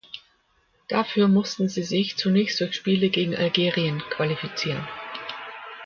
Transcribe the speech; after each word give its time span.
Dafür 0.87 1.27
mussten 1.27 1.69
sie 1.69 1.83
sich 1.83 2.17
zunächst 2.17 2.59
durch 2.59 2.75
Spiele 2.75 3.09
gegen 3.11 3.35
Algerien 3.35 3.99
qualifizieren. 4.09 4.87